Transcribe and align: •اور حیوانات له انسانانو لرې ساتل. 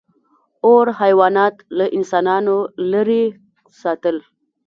•اور 0.67 0.85
حیوانات 1.01 1.55
له 1.77 1.85
انسانانو 1.97 2.57
لرې 2.91 3.23
ساتل. 3.81 4.17